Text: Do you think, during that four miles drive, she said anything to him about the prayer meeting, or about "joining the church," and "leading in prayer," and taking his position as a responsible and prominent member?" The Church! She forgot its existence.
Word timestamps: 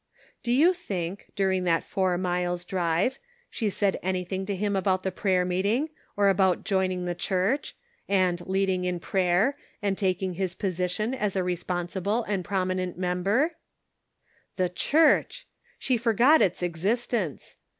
Do 0.41 0.51
you 0.51 0.73
think, 0.73 1.27
during 1.35 1.63
that 1.65 1.83
four 1.83 2.17
miles 2.17 2.65
drive, 2.65 3.19
she 3.51 3.69
said 3.69 3.99
anything 4.01 4.47
to 4.47 4.55
him 4.55 4.75
about 4.75 5.03
the 5.03 5.11
prayer 5.11 5.45
meeting, 5.45 5.89
or 6.17 6.27
about 6.27 6.63
"joining 6.63 7.05
the 7.05 7.13
church," 7.13 7.75
and 8.09 8.41
"leading 8.47 8.83
in 8.83 8.99
prayer," 8.99 9.55
and 9.79 9.95
taking 9.95 10.33
his 10.33 10.55
position 10.55 11.13
as 11.13 11.35
a 11.35 11.43
responsible 11.43 12.23
and 12.23 12.43
prominent 12.43 12.97
member?" 12.97 13.57
The 14.59 14.69
Church! 14.69 15.45
She 15.77 15.97
forgot 15.97 16.41
its 16.41 16.63
existence. 16.63 17.57